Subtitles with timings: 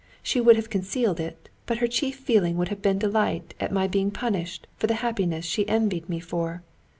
[0.23, 3.85] She would have concealed it, but her chief feeling would have been delight at my
[3.85, 6.63] being punished for the happiness she envied me for.